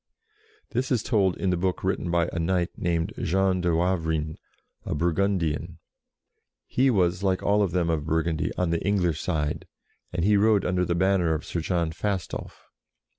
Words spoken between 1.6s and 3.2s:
written by a knight named